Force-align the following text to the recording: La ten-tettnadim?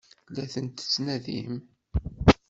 La 0.35 0.45
ten-tettnadim? 0.53 1.51